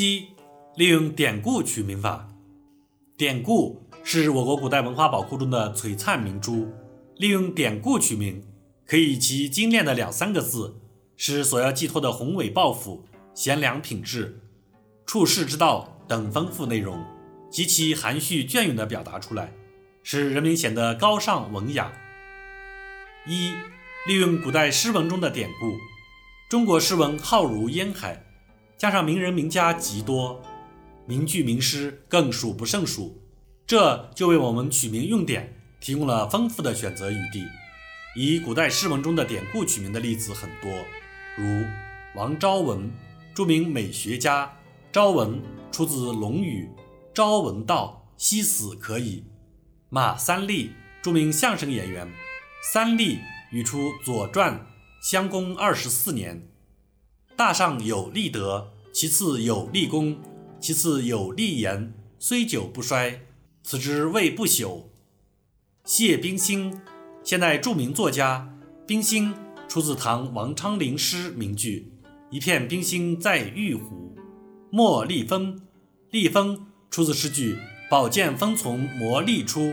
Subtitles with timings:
[0.00, 0.28] 七、
[0.76, 2.26] 利用典故取名法。
[3.18, 6.72] 典故是我国古代文化宝库中的璀璨明珠。
[7.18, 8.42] 利用典故取名，
[8.86, 10.80] 可以其精炼的两三个字，
[11.18, 13.04] 使所要寄托的宏伟抱负、
[13.34, 14.40] 贤良品质、
[15.04, 17.04] 处世之道等丰富内容，
[17.50, 19.52] 极其含蓄隽永的表达出来，
[20.02, 21.92] 使人民显得高尚文雅。
[23.26, 23.52] 一、
[24.08, 25.76] 利用古代诗文中的典故。
[26.48, 28.24] 中国诗文浩如烟海。
[28.80, 30.40] 加上名人名家极多，
[31.04, 33.20] 名句名诗更数不胜数，
[33.66, 37.44] 这就为我们取名用典提供了丰富的选择余地。
[38.16, 40.72] 以古代诗文中的典故取名的例子很多，
[41.36, 41.44] 如
[42.16, 42.90] 王昭文，
[43.34, 44.50] 著名美学家。
[44.90, 46.66] 昭文出自《论语》，
[47.12, 49.22] 昭文道，夕死可矣。
[49.90, 50.70] 马三立，
[51.02, 52.10] 著名相声演员。
[52.72, 53.18] 三立
[53.52, 54.54] 语出《左传》，
[55.06, 56.49] 襄公二十四年。
[57.40, 60.18] 大上有立德，其次有立功，
[60.60, 63.22] 其次有立言，虽久不衰，
[63.62, 64.82] 此之谓不朽。
[65.82, 66.78] 谢冰心，
[67.24, 68.54] 现代著名作家。
[68.86, 69.32] 冰心
[69.66, 71.90] 出自唐王昌龄诗名句
[72.30, 74.14] ：“一片冰心在玉壶。”
[74.70, 75.62] 莫立风，
[76.10, 77.56] 立风出自诗句
[77.88, 79.72] ：“宝剑锋从磨砺出。”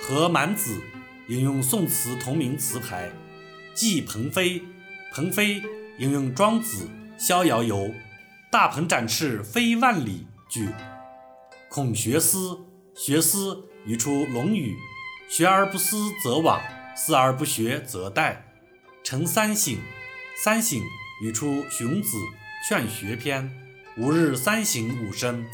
[0.00, 0.80] 何满子
[1.26, 3.10] 引用宋词同名词牌。
[3.74, 4.62] 季鹏飞，
[5.12, 5.60] 鹏飞。
[5.98, 7.76] 应用《庄子·逍遥游》
[8.52, 10.68] ：“大鹏展翅飞万里。”句。
[11.70, 12.58] 孔学思，
[12.94, 14.76] 学思语出《论语》
[15.34, 16.60] ：“学而不思则罔，
[16.94, 18.36] 思而不学则殆。”
[19.02, 19.78] 陈三省，
[20.36, 20.80] 三省
[21.22, 22.16] 语出《荀子·
[22.68, 23.44] 劝学篇》
[23.96, 25.46] ：“吾日三省吾身。”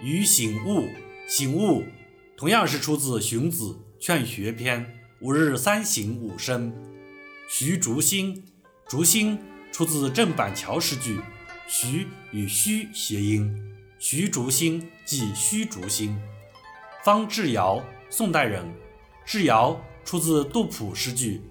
[0.00, 0.88] 于醒悟，
[1.26, 1.84] 醒悟
[2.36, 3.64] 同样是出自《荀子·
[3.98, 4.86] 劝学篇》
[5.20, 6.72] ：“吾日三省吾身。”
[7.50, 8.44] 徐竹新。
[8.88, 9.36] 竹心
[9.72, 11.20] 出自郑板桥诗句，
[11.66, 13.52] 徐与虚谐音，
[13.98, 16.16] 徐竹心即虚竹心。
[17.02, 18.64] 方志尧，宋代人。
[19.24, 21.42] 志尧出自杜甫诗句，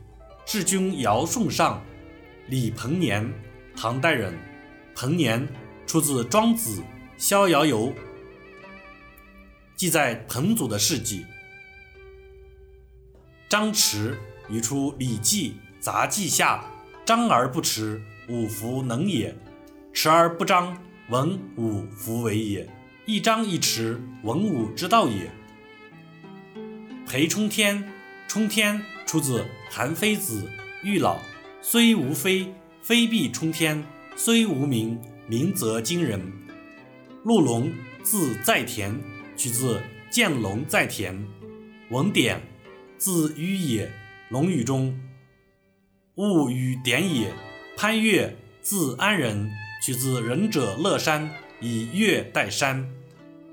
[0.46, 1.84] 致君尧舜上。
[2.47, 3.29] 李彭年，
[3.75, 4.34] 唐代人。
[4.96, 5.46] 彭年
[5.85, 6.79] 出自庄子
[7.17, 7.88] 《逍遥游》，
[9.75, 11.25] 记载彭祖的事迹。
[13.50, 14.16] 张弛
[14.47, 16.63] 语出《礼记杂记下》。
[17.05, 19.31] 张而不弛，五弗能也；
[19.93, 20.75] 弛而不张，
[21.09, 22.67] 文武弗为也。
[23.05, 25.29] 一张一弛，文武之道也。
[27.05, 27.88] 裴冲天，
[28.27, 30.41] 冲天出自《韩非子·
[30.81, 31.17] 喻老》，
[31.61, 32.51] 虽无非，
[32.81, 33.83] 非必冲天；
[34.16, 36.19] 虽无名，名则惊人。
[37.23, 38.99] 陆龙，字在田，
[39.37, 39.79] 取自
[40.09, 41.23] “见龙在田”。
[41.91, 42.41] 文典，
[42.97, 43.85] 字迂也，
[44.29, 44.99] 《论语》中。
[46.16, 47.34] 物与典也。
[47.76, 49.52] 潘岳，字安仁，
[49.84, 52.90] 取自仁者乐山，以岳代山。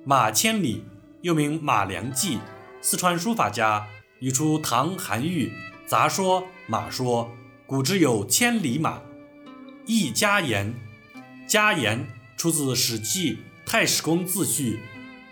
[0.05, 0.85] 马千里，
[1.23, 2.39] 又名马良骥，
[2.81, 3.89] 四川书法家，
[4.21, 5.49] 语出唐韩愈
[5.87, 7.25] 《杂说·马说》，
[7.67, 9.03] 古之有千里马。
[9.85, 10.73] 易家言，
[11.49, 12.07] 家言
[12.37, 13.35] 出自《史记·
[13.67, 14.75] 太史公自序》，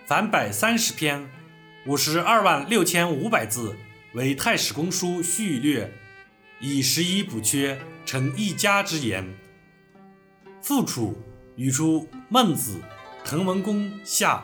[0.05, 1.31] 凡百三十篇，
[1.87, 3.77] 五十二万六千五百字，
[4.15, 5.85] 为《太史公书序略》。
[6.62, 9.34] 以十一补缺，成一家之言。
[10.60, 11.19] 复楚
[11.56, 12.82] 语出孟子
[13.26, 14.37] 《滕文公下》，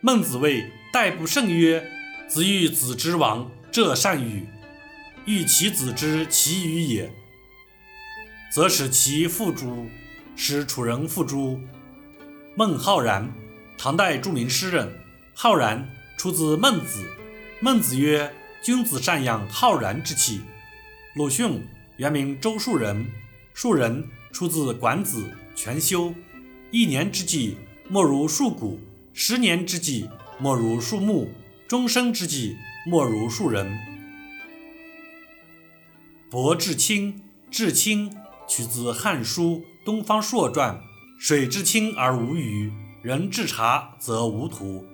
[0.00, 1.88] 孟子谓代不胜曰
[2.26, 4.48] ：“子欲子之亡，这善与，
[5.26, 7.08] 欲其子之其与也，
[8.52, 9.88] 则使其复诸，
[10.34, 11.60] 使楚人复诸。”
[12.58, 13.32] 孟浩然，
[13.78, 14.92] 唐代著名诗人。
[15.36, 17.04] 浩然出自孟子，
[17.60, 18.32] 孟子曰
[18.62, 20.40] ：“君子善养浩然之气。”
[21.14, 21.62] 鲁迅
[21.96, 23.06] 原名周树人，
[23.52, 25.22] 树人出自《管子·
[25.54, 26.06] 全修》。
[26.72, 27.56] 一年之计
[27.88, 28.80] 莫如树谷，
[29.12, 30.10] 十年之计
[30.40, 31.30] 莫如树木，
[31.68, 33.78] 终身之计莫如树人。
[36.28, 38.12] 伯至清，至清
[38.48, 40.74] 取自《汉书·东方朔传》
[41.16, 42.72] ：“水至清而无鱼，
[43.02, 44.84] 人至察则无徒。”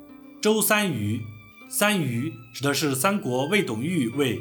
[0.43, 1.23] 周三余，
[1.70, 4.38] 三余指的是三国魏董玉为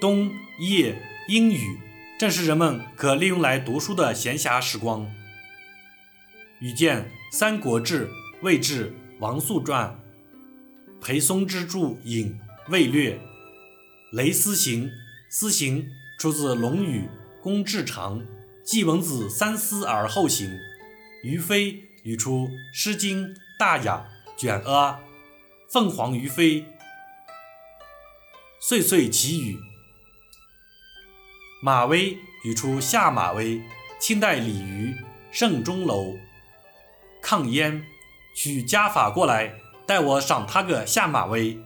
[0.00, 0.28] 冬
[0.58, 1.00] 夜。
[1.30, 1.78] 英语
[2.18, 5.08] 正是人们可利用来读书的闲暇时光。
[6.58, 8.08] 语见《三国志·
[8.42, 8.90] 魏志·
[9.20, 9.96] 王肃传》，
[11.00, 12.36] 裴松之著《引
[12.68, 13.14] 魏略》。
[14.10, 14.90] 雷思行，
[15.28, 15.88] 思行
[16.18, 17.02] 出自《论语·
[17.40, 18.18] 公冶长》，
[18.64, 20.50] 季文子三思而后行。
[21.22, 24.04] 于飞语出《诗经·大雅·
[24.36, 24.90] 卷阿》，
[25.68, 26.66] 凤凰于飞，
[28.60, 29.69] 岁岁其语。
[31.62, 33.60] 马威语出下马威，
[33.98, 34.96] 清代李渔。
[35.30, 36.16] 盛钟楼。
[37.20, 37.84] 抗烟，
[38.34, 39.52] 取家法过来，
[39.86, 41.58] 待我赏他个下马威。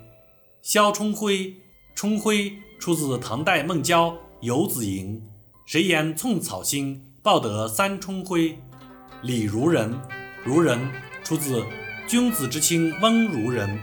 [0.62, 1.54] 萧冲辉，
[1.94, 4.10] 冲辉出自唐代孟郊
[4.40, 5.16] 《游子吟》。
[5.64, 8.58] 谁言寸草心，报得三春晖。
[9.22, 9.98] 李如人，
[10.44, 10.90] 如人
[11.22, 11.64] 出自
[12.08, 13.78] 君子之亲温如人。